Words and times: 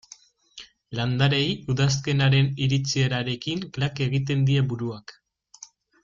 Landareei 0.99 1.51
udazkenaren 1.73 2.49
iritsierarekin 2.67 3.61
klak 3.79 4.01
egiten 4.09 4.41
die 4.51 4.65
buruak. 4.73 5.15